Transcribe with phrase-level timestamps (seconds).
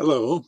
[0.00, 0.44] Hello.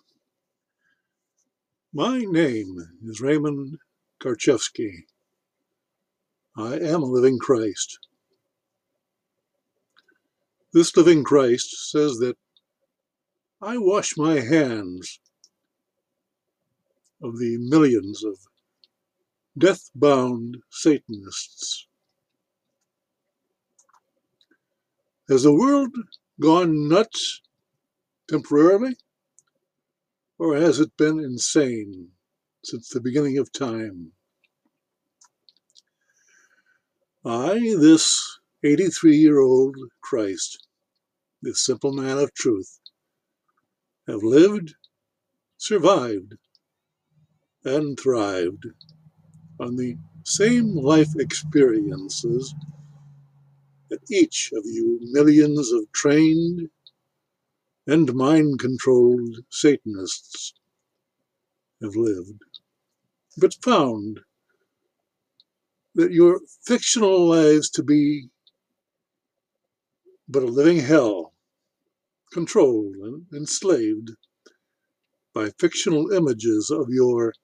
[1.93, 3.79] My name is Raymond
[4.23, 4.93] Karczewski.
[6.57, 7.99] I am a living Christ.
[10.73, 12.37] This living Christ says that
[13.61, 15.19] I wash my hands
[17.21, 18.39] of the millions of
[19.59, 21.89] death-bound Satanists.
[25.29, 25.97] Has the world
[26.39, 27.41] gone nuts
[28.29, 28.95] temporarily?
[30.41, 32.13] Or has it been insane
[32.65, 34.13] since the beginning of time?
[37.27, 40.67] I, this 83 year old Christ,
[41.43, 42.81] this simple man of truth,
[44.09, 44.77] have lived,
[45.59, 46.37] survived,
[47.63, 48.65] and thrived
[49.61, 52.55] on the same life experiences
[53.91, 56.71] that each of you millions of trained
[57.87, 60.55] and mind-controlled Satanists
[61.83, 62.43] have lived,
[63.37, 64.21] but found
[65.95, 68.29] that your fictional lives to be
[70.29, 71.35] but a living hell,
[72.33, 74.11] controlled and enslaved
[75.35, 77.35] by fictional images of your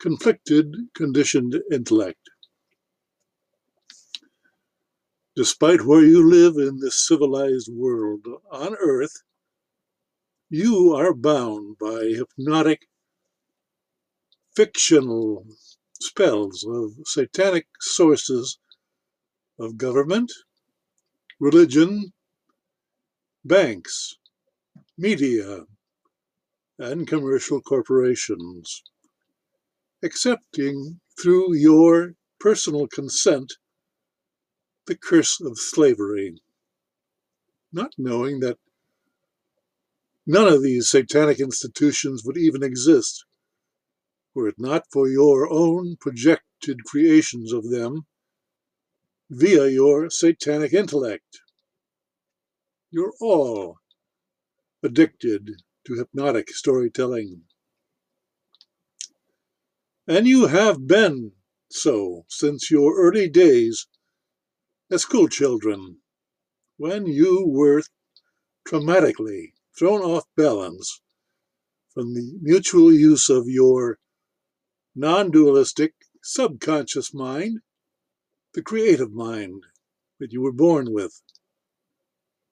[0.00, 2.30] conflicted, conditioned intellect.
[5.36, 9.22] Despite where you live in this civilized world, on Earth,
[10.50, 12.86] you are bound by hypnotic,
[14.56, 15.44] fictional
[16.00, 18.58] spells of satanic sources
[19.58, 20.32] of government,
[21.38, 22.12] religion,
[23.44, 24.16] banks,
[24.96, 25.64] media,
[26.78, 28.82] and commercial corporations,
[30.02, 33.52] accepting through your personal consent
[34.86, 36.40] the curse of slavery,
[37.70, 38.56] not knowing that
[40.30, 43.24] None of these satanic institutions would even exist
[44.34, 48.02] were it not for your own projected creations of them
[49.30, 51.40] via your satanic intellect.
[52.90, 53.78] You're all
[54.82, 57.44] addicted to hypnotic storytelling.
[60.06, 61.32] And you have been
[61.70, 63.86] so since your early days
[64.90, 66.00] as school children,
[66.76, 67.82] when you were
[68.66, 71.00] traumatically thrown off balance
[71.94, 73.98] from the mutual use of your
[74.96, 77.60] non-dualistic subconscious mind,
[78.54, 79.62] the creative mind
[80.18, 81.22] that you were born with,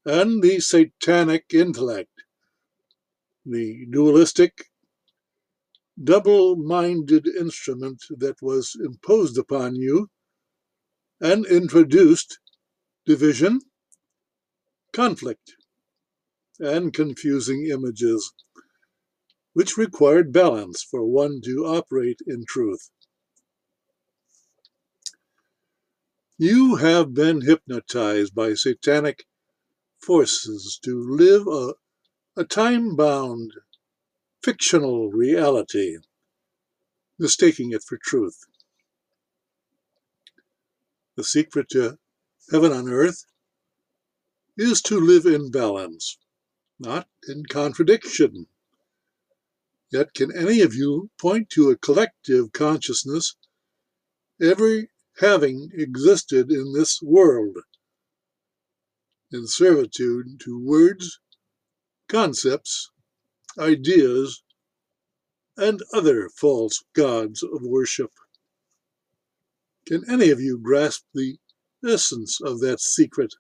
[0.04, 2.22] and the satanic intellect,
[3.44, 4.66] the dualistic,
[6.03, 10.09] double-minded instrument that was imposed upon you
[11.20, 12.38] and introduced
[13.04, 13.60] division,
[14.92, 15.56] conflict,
[16.59, 18.33] and confusing images,
[19.53, 22.91] which required balance for one to operate in truth.
[26.39, 29.25] You have been hypnotized by satanic
[30.03, 31.75] forces to live a,
[32.37, 33.53] a time-bound,
[34.43, 35.97] fictional reality,
[37.19, 38.39] mistaking it for truth.
[41.16, 41.99] The secret to
[42.53, 43.25] heaven on earth
[44.59, 46.19] is to live in balance,
[46.78, 48.47] not in contradiction.
[49.91, 53.37] Yet can any of you point to a collective consciousness
[54.41, 54.88] ever
[55.19, 57.59] having existed in this world
[59.32, 61.19] in servitude to words,
[62.09, 62.91] concepts,
[63.59, 64.42] ideas,
[65.56, 68.12] and other false gods of worship?
[69.86, 71.38] Can any of you grasp the
[71.84, 73.34] essence of that secret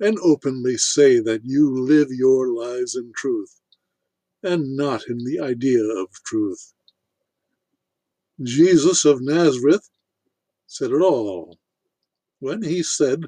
[0.00, 3.60] and openly say that you live your lives in truth
[4.42, 6.74] and not in the idea of truth.
[8.42, 9.88] Jesus of Nazareth
[10.66, 11.58] said it all
[12.40, 13.20] when he said,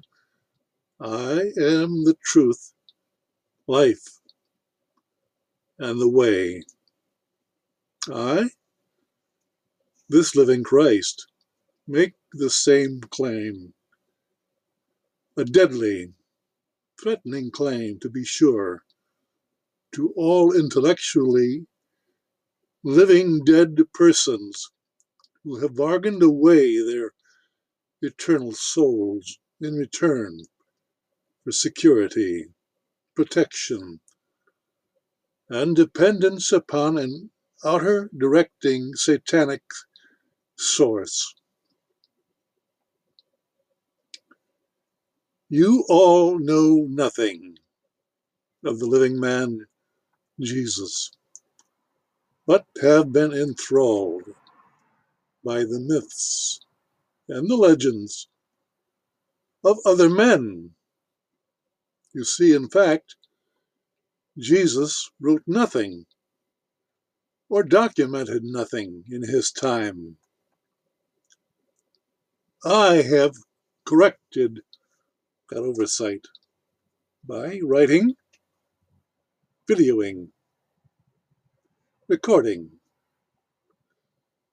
[1.00, 2.72] I am the truth,
[3.66, 4.20] life,
[5.78, 6.62] and the way.
[8.12, 8.48] I,
[10.08, 11.26] this living Christ,
[11.86, 13.72] make the same claim.
[15.36, 16.12] A deadly
[17.00, 18.84] threatening claim, to be sure,
[19.92, 21.66] to all intellectually
[22.82, 24.70] living dead persons
[25.44, 27.12] who have bargained away their
[28.02, 30.40] eternal souls in return
[31.44, 32.46] for security,
[33.14, 34.00] protection,
[35.48, 37.30] and dependence upon an
[37.64, 39.62] outer directing satanic
[40.58, 41.35] source.
[45.58, 47.56] You all know nothing
[48.62, 49.64] of the living man
[50.38, 51.12] Jesus,
[52.46, 54.24] but have been enthralled
[55.42, 56.60] by the myths
[57.30, 58.28] and the legends
[59.64, 60.72] of other men.
[62.12, 63.16] You see, in fact,
[64.36, 66.04] Jesus wrote nothing
[67.48, 70.18] or documented nothing in his time.
[72.62, 73.32] I have
[73.86, 74.60] corrected
[75.50, 76.26] that oversight
[77.26, 78.14] by writing,
[79.70, 80.28] videoing,
[82.08, 82.70] recording,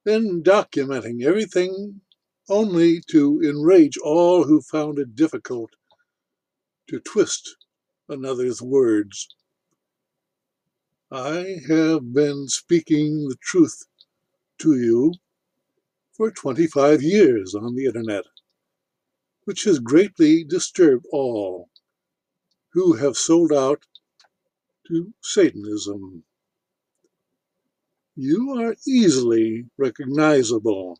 [0.05, 2.01] then documenting everything
[2.49, 5.71] only to enrage all who found it difficult
[6.89, 7.55] to twist
[8.09, 9.35] another's words.
[11.11, 13.83] I have been speaking the truth
[14.59, 15.13] to you
[16.13, 18.25] for 25 years on the internet,
[19.45, 21.69] which has greatly disturbed all
[22.73, 23.85] who have sold out
[24.87, 26.23] to Satanism.
[28.15, 30.99] You are easily recognizable.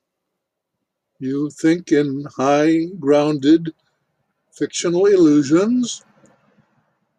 [1.20, 3.74] You think in high grounded
[4.52, 6.04] fictional illusions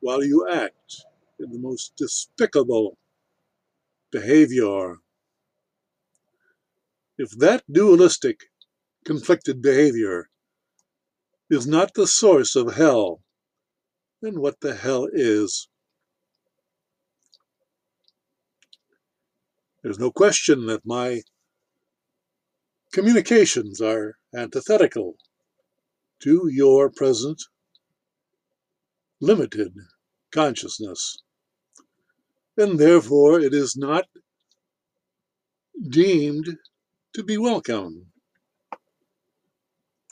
[0.00, 1.04] while you act
[1.38, 2.98] in the most despicable
[4.10, 4.98] behavior.
[7.18, 8.44] If that dualistic,
[9.04, 10.28] conflicted behavior
[11.54, 13.22] is not the source of hell,
[14.20, 15.68] then what the hell is?
[19.82, 21.22] There's no question that my
[22.92, 25.16] communications are antithetical
[26.22, 27.42] to your present
[29.20, 29.74] limited
[30.30, 31.22] consciousness.
[32.56, 34.06] And therefore, it is not
[35.90, 36.56] deemed
[37.14, 38.06] to be welcome.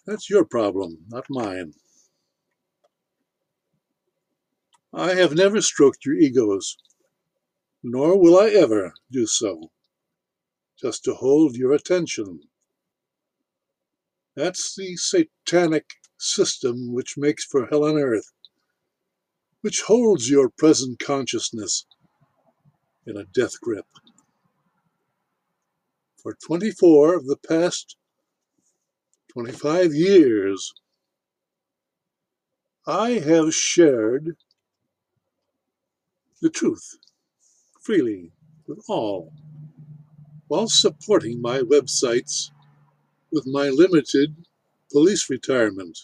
[0.06, 1.74] That's your problem, not mine.
[4.92, 6.76] I have never stroked your egos
[7.82, 9.72] nor will I ever do so,
[10.80, 12.40] just to hold your attention.
[14.36, 18.32] That's the satanic system which makes for hell on earth,
[19.62, 21.86] which holds your present consciousness
[23.04, 23.86] in a death grip.
[26.22, 27.96] For 24 of the past
[29.32, 30.74] 25 years,
[32.86, 34.36] I have shared
[36.42, 36.98] the truth
[37.80, 38.32] freely
[38.66, 39.32] with all,
[40.48, 42.50] while supporting my websites
[43.30, 44.44] with my limited
[44.90, 46.00] police retirement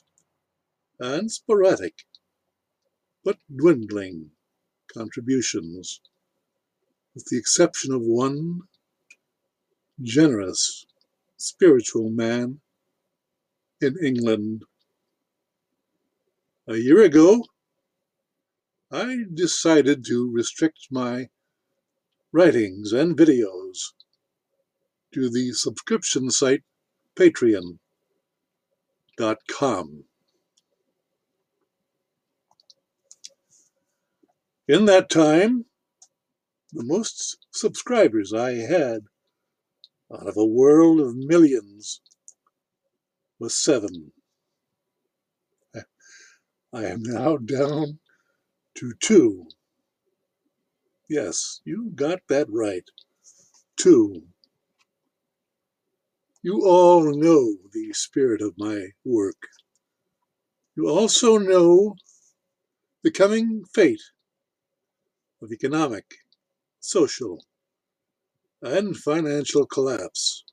[0.98, 2.04] and sporadic
[3.26, 4.30] but dwindling
[4.90, 6.00] contributions,
[7.14, 8.60] with the exception of one
[10.00, 10.86] generous
[11.36, 12.62] spiritual man
[13.80, 14.64] in England.
[16.66, 17.44] A year ago,
[18.90, 21.28] I decided to restrict my
[22.32, 23.92] writings, and videos
[25.12, 26.62] to the subscription site
[27.16, 27.78] patreon.com.
[34.66, 35.64] In that time,
[36.72, 39.06] the most subscribers I had
[40.12, 42.02] out of a world of millions
[43.40, 44.12] was seven.
[46.72, 47.98] I am now down
[48.76, 49.46] to two.
[51.08, 52.84] Yes, you got that right.
[53.76, 54.22] Two.
[56.42, 59.36] You all know the spirit of my work.
[60.76, 61.96] You also know
[63.02, 64.02] the coming fate
[65.42, 66.04] of economic,
[66.80, 67.44] social,
[68.62, 70.44] and financial collapse,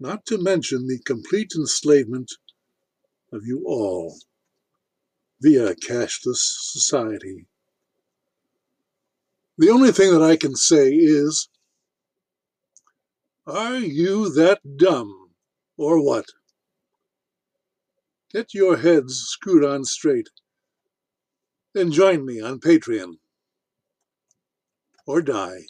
[0.00, 2.32] not to mention the complete enslavement
[3.32, 4.18] of you all
[5.40, 6.40] via cashless
[6.72, 7.46] society.
[9.58, 11.48] The only thing that I can say is,
[13.46, 15.30] are you that dumb,
[15.76, 16.26] or what?
[18.32, 20.28] Get your heads screwed on straight
[21.72, 23.14] then join me on Patreon.
[25.06, 25.62] Or die.